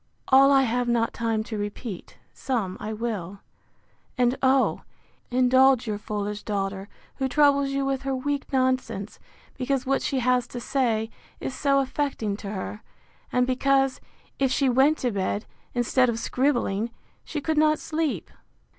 [0.29, 3.41] All I have not time to repeat: some I will.
[4.17, 4.81] And oh!
[5.29, 9.19] indulge your foolish daughter, who troubles you with her weak nonsense;
[9.59, 12.81] because what she has to say, is so affecting to her;
[13.31, 14.01] and because,
[14.39, 15.45] if she went to bed,
[15.75, 16.89] instead of scribbling,
[17.23, 18.31] she could not sleep.